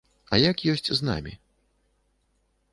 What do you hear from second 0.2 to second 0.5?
А